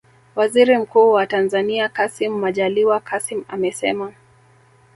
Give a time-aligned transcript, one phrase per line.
[0.35, 4.13] Waziri Mkuu wa Tanzania Kassim Majaliwa Kassim amesema